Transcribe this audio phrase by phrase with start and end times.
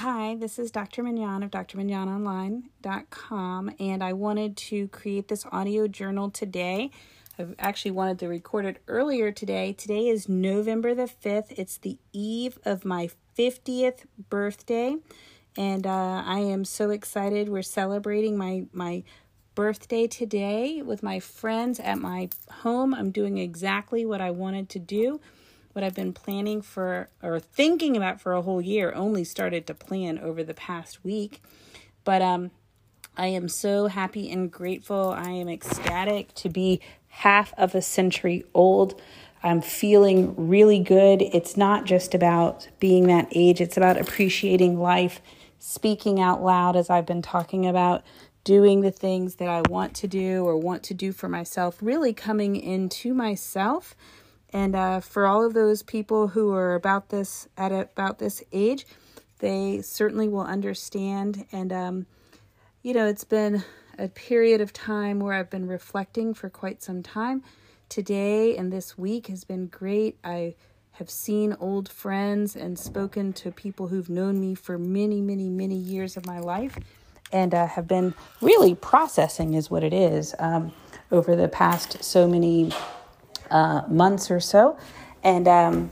[0.00, 1.02] Hi, this is Dr.
[1.02, 6.90] Mignon of drmignononline.com, and I wanted to create this audio journal today.
[7.38, 9.74] I actually wanted to record it earlier today.
[9.74, 11.48] Today is November the 5th.
[11.50, 14.96] It's the eve of my 50th birthday,
[15.58, 17.50] and uh, I am so excited.
[17.50, 19.02] We're celebrating my, my
[19.54, 22.94] birthday today with my friends at my home.
[22.94, 25.20] I'm doing exactly what I wanted to do
[25.72, 29.74] what I've been planning for or thinking about for a whole year only started to
[29.74, 31.42] plan over the past week.
[32.04, 32.50] But um
[33.16, 35.10] I am so happy and grateful.
[35.10, 39.00] I am ecstatic to be half of a century old.
[39.42, 41.22] I'm feeling really good.
[41.22, 45.20] It's not just about being that age, it's about appreciating life,
[45.58, 48.02] speaking out loud as I've been talking about,
[48.44, 52.14] doing the things that I want to do or want to do for myself, really
[52.14, 53.94] coming into myself
[54.52, 58.86] and uh, for all of those people who are about this at about this age,
[59.38, 61.46] they certainly will understand.
[61.52, 62.06] And um,
[62.82, 63.64] you know, it's been
[63.98, 67.42] a period of time where I've been reflecting for quite some time.
[67.88, 70.16] Today and this week has been great.
[70.24, 70.54] I
[70.92, 75.76] have seen old friends and spoken to people who've known me for many, many, many
[75.76, 76.78] years of my life
[77.32, 80.72] and uh, have been really processing, is what it is, um,
[81.12, 82.70] over the past so many
[83.50, 84.78] uh, months or so,
[85.22, 85.90] and um,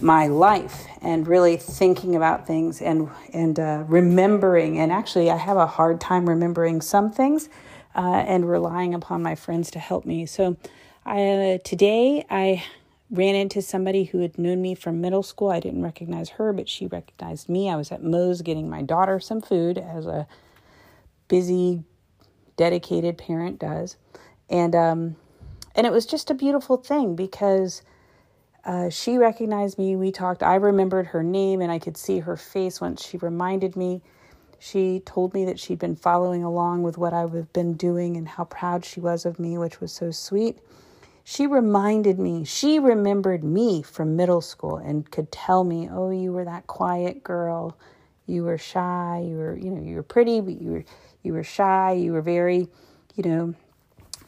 [0.00, 4.78] my life, and really thinking about things and and uh, remembering.
[4.78, 7.48] And actually, I have a hard time remembering some things,
[7.94, 10.26] uh, and relying upon my friends to help me.
[10.26, 10.56] So,
[11.04, 12.64] I, today I
[13.10, 15.50] ran into somebody who had known me from middle school.
[15.50, 17.68] I didn't recognize her, but she recognized me.
[17.68, 20.28] I was at Moe's getting my daughter some food, as a
[21.26, 21.82] busy,
[22.56, 23.96] dedicated parent does,
[24.48, 25.16] and um,
[25.74, 27.82] and it was just a beautiful thing because
[28.64, 29.96] uh, she recognized me.
[29.96, 30.42] We talked.
[30.42, 34.02] I remembered her name and I could see her face once she reminded me.
[34.58, 38.44] She told me that she'd been following along with what I've been doing and how
[38.44, 40.58] proud she was of me, which was so sweet.
[41.24, 46.32] She reminded me, she remembered me from middle school and could tell me, oh, you
[46.32, 47.78] were that quiet girl.
[48.26, 49.24] You were shy.
[49.26, 50.84] You were, you know, you were pretty, but you were,
[51.22, 51.92] you were shy.
[51.92, 52.68] You were very,
[53.16, 53.54] you know,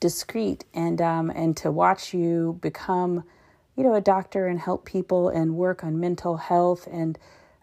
[0.00, 3.24] discreet and um, and to watch you become
[3.76, 7.18] you know a doctor and help people and work on mental health and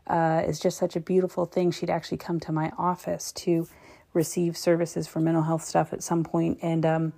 [0.07, 1.71] uh, is just such a beautiful thing.
[1.71, 3.67] She'd actually come to my office to
[4.13, 6.59] receive services for mental health stuff at some point.
[6.61, 7.13] And um,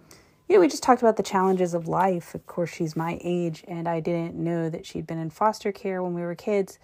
[0.48, 2.36] you know we just talked about the challenges of life.
[2.36, 6.02] Of course she's my age and i didn't know that she'd been in foster care
[6.04, 6.80] when we were kids.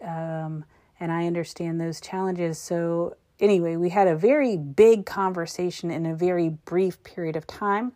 [0.00, 0.64] Um,
[1.00, 2.58] and i understand those challenges.
[2.58, 7.92] So anyway, we had a very big conversation in a very brief period of time.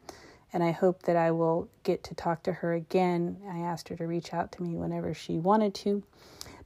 [0.53, 3.39] And I hope that I will get to talk to her again.
[3.51, 6.03] I asked her to reach out to me whenever she wanted to.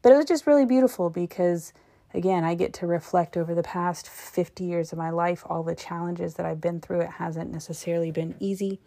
[0.03, 1.73] But it was just really beautiful because,
[2.15, 5.75] again, I get to reflect over the past 50 years of my life, all the
[5.75, 7.01] challenges that I've been through.
[7.01, 8.81] It hasn't necessarily been easy.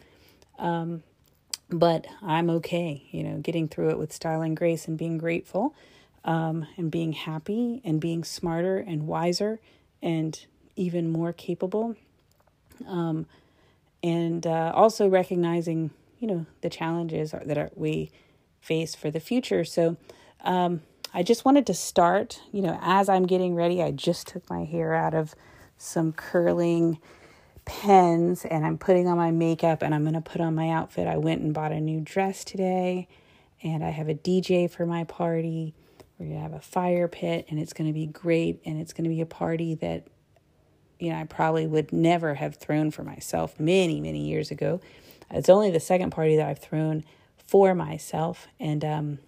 [0.57, 1.03] Um,
[1.69, 5.75] but I'm okay, you know, getting through it with style and grace and being grateful
[6.23, 9.59] um, and being happy and being smarter and wiser
[10.03, 11.95] and even more capable.
[12.85, 13.25] Um,
[14.03, 18.11] and uh, also recognizing, you know, the challenges that are, we
[18.59, 19.63] face for the future.
[19.63, 19.95] So
[20.43, 20.81] um,
[21.13, 24.65] I just wanted to start, you know, as I'm getting ready, I just took my
[24.65, 25.33] hair out of
[25.77, 26.99] some curling
[27.65, 31.07] pens and I'm putting on my makeup and I'm going to put on my outfit.
[31.07, 33.07] I went and bought a new dress today
[33.63, 35.73] and I have a DJ for my party
[36.23, 38.93] we're going to have a fire pit and it's going to be great and it's
[38.93, 40.07] going to be a party that
[40.99, 44.79] you know I probably would never have thrown for myself many many years ago.
[45.29, 47.03] It's only the second party that I've thrown
[47.37, 49.19] for myself and um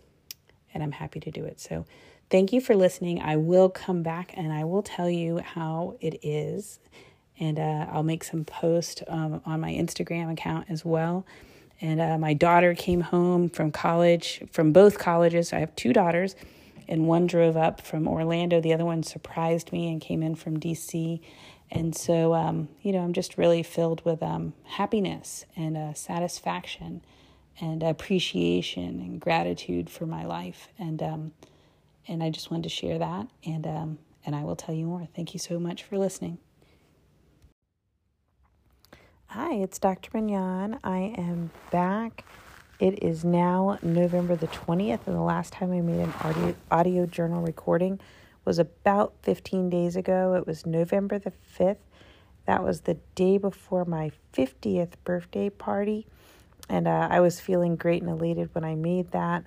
[0.73, 1.59] and I'm happy to do it.
[1.59, 1.85] So
[2.29, 3.21] thank you for listening.
[3.21, 6.79] I will come back and I will tell you how it is
[7.39, 11.25] and uh, I'll make some posts um, on my Instagram account as well.
[11.81, 15.51] And uh, my daughter came home from college, from both colleges.
[15.51, 16.35] I have two daughters
[16.87, 18.61] and one drove up from Orlando.
[18.61, 21.21] The other one surprised me and came in from DC.
[21.71, 27.01] And so, um, you know, I'm just really filled with um, happiness and uh, satisfaction
[27.59, 30.69] and appreciation and gratitude for my life.
[30.77, 31.31] And um,
[32.07, 33.27] and I just wanted to share that.
[33.45, 35.07] And um, and I will tell you more.
[35.15, 36.37] Thank you so much for listening.
[39.27, 40.11] Hi, it's Dr.
[40.13, 40.79] Mignon.
[40.83, 42.23] I am back
[42.79, 47.05] it is now November the 20th, and the last time I made an audio, audio
[47.05, 47.99] journal recording
[48.43, 50.33] was about 15 days ago.
[50.35, 51.77] It was November the 5th.
[52.45, 56.05] That was the day before my 50th birthday party,
[56.67, 59.45] and uh, I was feeling great and elated when I made that.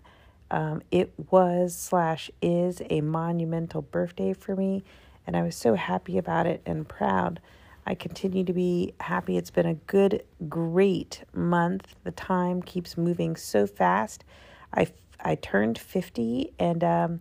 [0.50, 4.82] Um, it was slash is a monumental birthday for me,
[5.26, 7.40] and I was so happy about it and proud.
[7.88, 9.38] I continue to be happy.
[9.38, 11.94] It's been a good, great month.
[12.04, 14.24] The time keeps moving so fast.
[14.74, 14.88] I,
[15.24, 17.20] I turned 50 and um,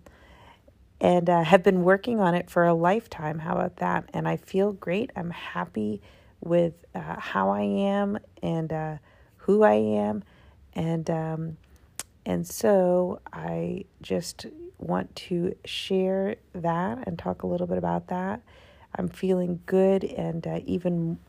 [1.00, 3.40] and uh, have been working on it for a lifetime.
[3.40, 4.10] How about that?
[4.14, 5.10] And I feel great.
[5.16, 6.02] I'm happy
[6.42, 8.98] with uh, how I am and uh,
[9.38, 10.26] who I am,
[10.74, 11.58] and um,
[12.26, 14.48] and so I just
[14.80, 18.42] want to share that and talk a little bit about that.
[18.98, 21.20] I'm feeling good and uh, even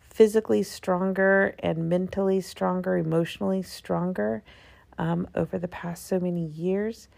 [0.00, 4.42] physically stronger and mentally stronger, emotionally stronger
[4.98, 7.08] um, over the past so many years.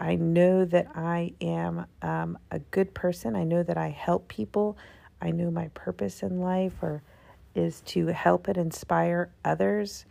[0.00, 3.36] I know that I am um, a good person.
[3.36, 4.78] I know that I help people.
[5.20, 7.02] I know my purpose in life or
[7.54, 10.06] is to help and inspire others.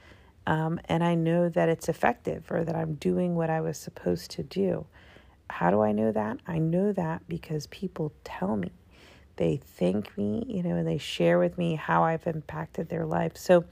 [0.45, 4.31] Um, and I know that it's effective or that I'm doing what I was supposed
[4.31, 4.85] to do.
[5.49, 6.39] How do I know that?
[6.47, 8.71] I know that because people tell me.
[9.37, 13.37] They thank me, you know, and they share with me how I've impacted their life.
[13.37, 13.65] So,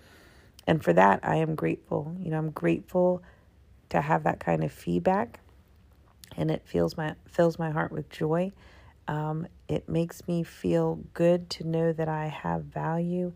[0.67, 2.15] and for that, I am grateful.
[2.19, 3.23] You know, I'm grateful
[3.89, 5.39] to have that kind of feedback
[6.37, 8.51] and it fills my fills my heart with joy.
[9.07, 13.33] Um, it makes me feel good to know that I have value,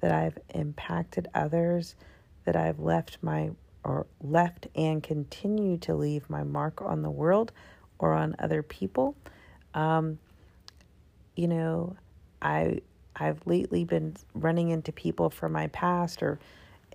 [0.00, 1.94] that I've impacted others,
[2.44, 3.50] that I've left my
[3.84, 7.52] or left and continue to leave my mark on the world
[8.02, 9.16] or on other people.
[9.72, 10.18] Um,
[11.34, 11.96] you know,
[12.42, 12.80] I
[13.16, 16.38] I've lately been running into people from my past or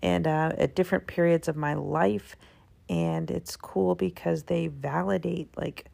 [0.04, 2.36] and uh, at different periods of my life
[2.90, 5.86] and it's cool because they validate like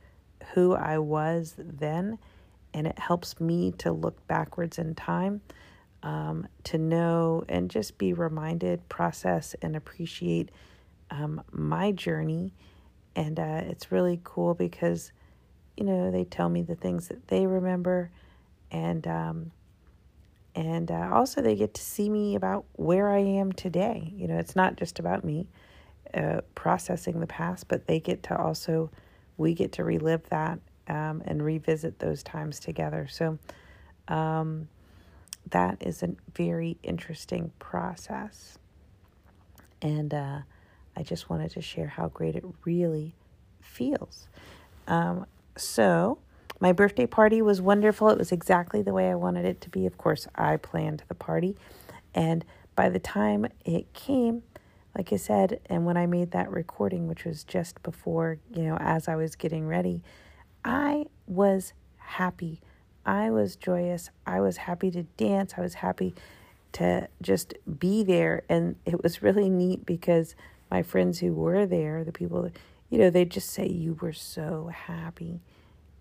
[0.53, 2.17] who I was then
[2.73, 5.41] and it helps me to look backwards in time
[6.01, 10.49] um, to know and just be reminded process and appreciate
[11.11, 12.53] um, my journey
[13.15, 15.11] and uh, it's really cool because
[15.77, 18.09] you know they tell me the things that they remember
[18.71, 19.51] and um,
[20.55, 24.37] and uh, also they get to see me about where I am today you know
[24.37, 25.47] it's not just about me
[26.13, 28.91] uh, processing the past, but they get to also,
[29.37, 33.07] we get to relive that um, and revisit those times together.
[33.09, 33.39] So
[34.07, 34.67] um,
[35.49, 38.59] that is a very interesting process.
[39.81, 40.39] And uh,
[40.95, 43.13] I just wanted to share how great it really
[43.61, 44.27] feels.
[44.87, 45.25] Um,
[45.55, 46.19] so,
[46.59, 48.09] my birthday party was wonderful.
[48.09, 49.85] It was exactly the way I wanted it to be.
[49.85, 51.57] Of course, I planned the party.
[52.13, 52.45] And
[52.75, 54.43] by the time it came,
[54.95, 58.77] like I said, and when I made that recording, which was just before, you know,
[58.79, 60.03] as I was getting ready,
[60.63, 62.61] I was happy.
[63.05, 64.09] I was joyous.
[64.25, 65.55] I was happy to dance.
[65.57, 66.13] I was happy
[66.73, 68.43] to just be there.
[68.47, 70.35] And it was really neat because
[70.73, 72.49] my friends who were there, the people,
[72.89, 75.39] you know, they just say, You were so happy.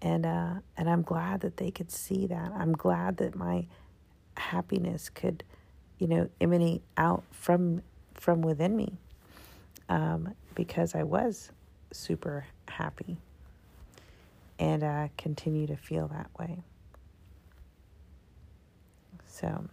[0.01, 2.53] And, uh, and I'm glad that they could see that.
[2.57, 3.67] I'm glad that my
[4.35, 5.45] happiness could,
[5.99, 7.83] you know, emanate out from
[8.15, 8.95] from within me
[9.91, 11.51] um, because I was
[11.93, 13.19] super happy
[14.59, 16.63] and uh, continue to feel that way.
[19.27, 19.67] So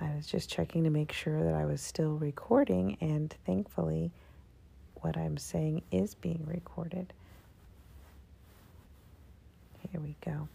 [0.00, 4.10] I was just checking to make sure that I was still recording, and thankfully,
[4.96, 7.12] what I'm saying is being recorded.
[9.90, 10.48] Here we go.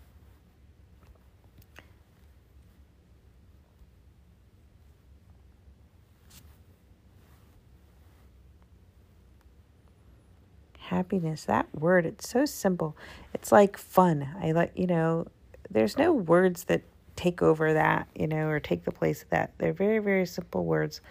[10.90, 12.98] happiness that word it's so simple
[13.32, 15.24] it's like fun i like you know
[15.70, 16.82] there's no words that
[17.20, 20.64] take over that you know or take the place of that they're very very simple
[20.64, 21.02] words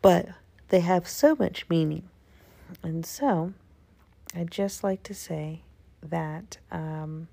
[0.00, 0.28] but
[0.68, 2.08] they have so much meaning
[2.82, 3.52] and so
[4.34, 5.60] i'd just like to say
[6.02, 7.28] that um,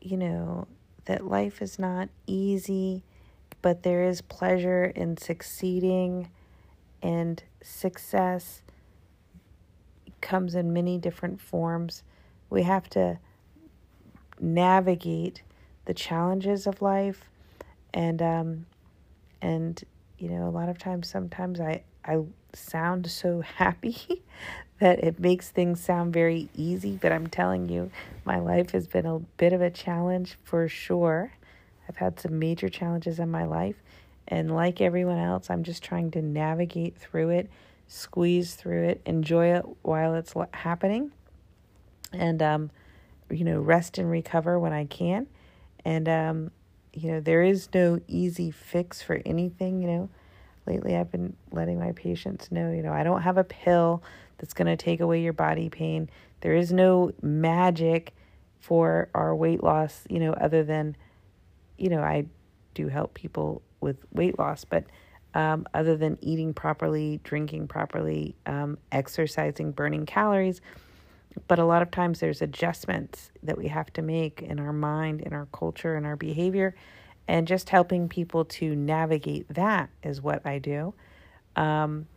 [0.00, 0.66] you know
[1.04, 3.02] that life is not easy
[3.62, 6.28] but there is pleasure in succeeding
[7.02, 8.62] and success
[10.20, 12.02] comes in many different forms.
[12.48, 13.18] We have to
[14.38, 15.42] navigate
[15.90, 17.28] the challenges of life
[17.92, 18.64] and um
[19.42, 19.82] and
[20.18, 22.18] you know a lot of times sometimes I I
[22.52, 24.22] sound so happy
[24.78, 27.90] that it makes things sound very easy but I'm telling you
[28.24, 31.32] my life has been a bit of a challenge for sure.
[31.88, 33.82] I've had some major challenges in my life
[34.28, 37.50] and like everyone else I'm just trying to navigate through it
[37.88, 41.10] squeeze through it, enjoy it while it's happening,
[42.12, 42.70] and um,
[43.28, 45.26] you know, rest and recover when I can.
[45.84, 46.50] And um,
[46.92, 49.80] you know, there is no easy fix for anything.
[49.80, 50.08] You know,
[50.66, 54.02] lately I've been letting my patients know, you know, I don't have a pill
[54.38, 56.08] that's going to take away your body pain.
[56.40, 58.14] There is no magic
[58.60, 60.96] for our weight loss, you know, other than,
[61.76, 62.26] you know, I
[62.74, 64.84] do help people with weight loss, but
[65.34, 70.60] um, other than eating properly, drinking properly, um, exercising, burning calories.
[71.46, 75.20] But a lot of times there's adjustments that we have to make in our mind,
[75.20, 76.74] in our culture, in our behavior
[77.30, 80.92] and just helping people to navigate that is what I do.
[81.54, 82.08] Um,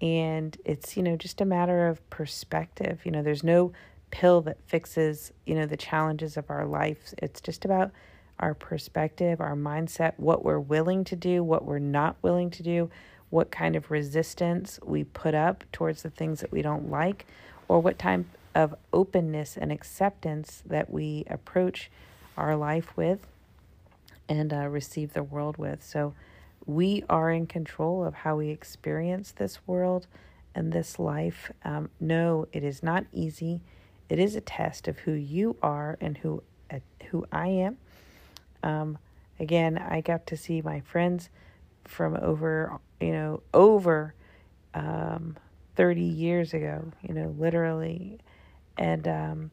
[0.00, 3.00] and it's, you know, just a matter of perspective.
[3.04, 3.72] You know, there's no
[4.10, 7.14] pill that fixes, you know, the challenges of our life.
[7.18, 7.92] It's just about
[8.40, 12.90] our perspective, our mindset, what we're willing to do, what we're not willing to do,
[13.30, 17.26] what kind of resistance we put up towards the things that we don't like,
[17.68, 18.24] or what type
[18.54, 21.90] of openness and acceptance that we approach
[22.36, 23.26] our life with
[24.28, 25.82] and uh, receive the world with.
[25.84, 26.14] So
[26.66, 30.06] we are in control of how we experience this world
[30.54, 31.50] and this life.
[31.64, 33.60] Um, no, it is not easy.
[34.08, 37.78] It is a test of who you are and who uh, who I am.
[38.62, 38.98] Um,
[39.40, 41.30] again, I got to see my friends
[41.84, 44.14] from over, you know, over
[44.74, 45.36] um,
[45.76, 48.18] 30 years ago, you know, literally.
[48.78, 49.50] And um,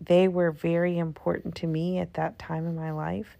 [0.00, 3.36] they were very important to me at that time in my life.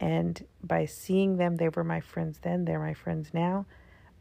[0.00, 3.66] And by seeing them, they were my friends then, they're my friends now.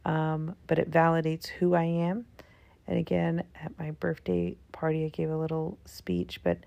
[0.05, 2.25] Um, but it validates who I am.
[2.88, 6.57] And again, at my birthday party, I gave a little speech, but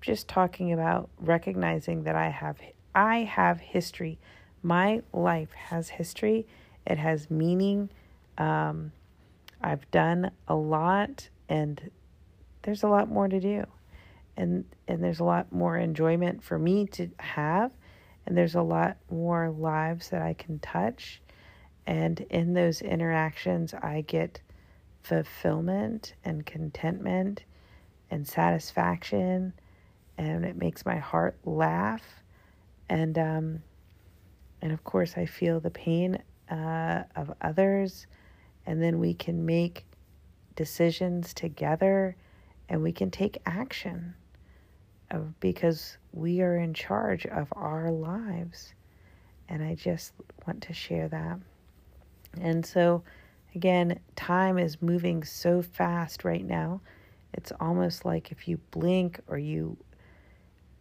[0.00, 2.58] just talking about recognizing that I have
[2.94, 4.18] I have history.
[4.62, 6.46] My life has history.
[6.86, 7.88] It has meaning.
[8.36, 8.92] Um,
[9.62, 11.90] I've done a lot, and
[12.62, 13.64] there's a lot more to do,
[14.36, 17.72] and and there's a lot more enjoyment for me to have
[18.26, 21.20] and there's a lot more lives that I can touch.
[21.86, 24.40] And in those interactions, I get
[25.02, 27.44] fulfillment and contentment
[28.10, 29.52] and satisfaction,
[30.18, 32.02] and it makes my heart laugh.
[32.88, 33.62] And um,
[34.60, 38.06] and of course, I feel the pain uh, of others,
[38.66, 39.84] and then we can make
[40.54, 42.14] decisions together,
[42.72, 44.14] and we can take action
[45.40, 48.72] because we are in charge of our lives.
[49.46, 50.12] And I just
[50.46, 51.38] want to share that.
[52.40, 53.02] And so,
[53.54, 56.80] again, time is moving so fast right now.
[57.34, 59.76] It's almost like if you blink or you,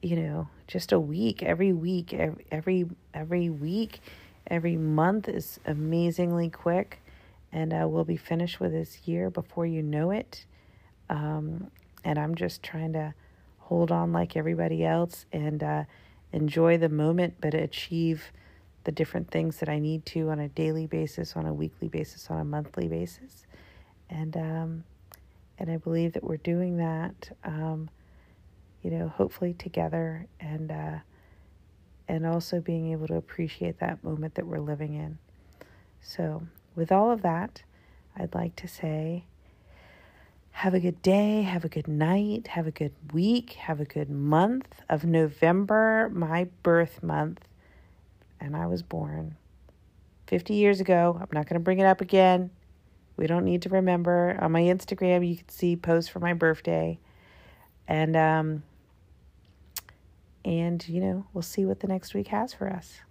[0.01, 3.99] you know, just a week, every week, every every, every week,
[4.47, 7.01] every month is amazingly quick.
[7.51, 10.45] And uh, we'll be finished with this year before you know it.
[11.09, 11.69] Um,
[12.03, 13.13] and I'm just trying to
[13.59, 15.83] hold on like everybody else and uh,
[16.33, 18.31] enjoy the moment, but achieve
[18.83, 22.29] the different things that I need to on a daily basis, on a weekly basis,
[22.29, 23.45] on a monthly basis.
[24.09, 24.83] And um,
[25.57, 27.89] and I believe that we're doing that, um,
[28.81, 30.97] you know, hopefully together, and uh,
[32.07, 35.17] and also being able to appreciate that moment that we're living in.
[36.01, 36.43] So,
[36.75, 37.61] with all of that,
[38.17, 39.25] I'd like to say
[40.51, 44.09] have a good day, have a good night, have a good week, have a good
[44.09, 47.41] month of November, my birth month.
[48.39, 49.35] And I was born
[50.27, 51.17] 50 years ago.
[51.19, 52.51] I'm not going to bring it up again.
[53.17, 54.37] We don't need to remember.
[54.41, 56.99] On my Instagram, you can see posts for my birthday.
[57.87, 58.63] And, um,
[60.43, 63.01] and, you know, we'll see what the next week has for us.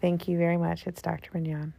[0.00, 0.86] Thank you very much.
[0.86, 1.30] It's Dr.
[1.34, 1.74] Mignon.